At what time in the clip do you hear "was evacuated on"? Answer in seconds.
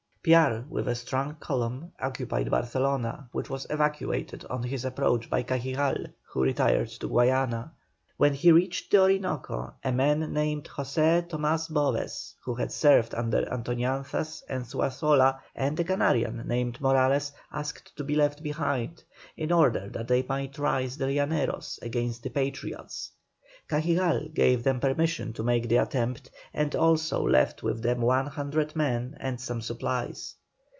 3.49-4.61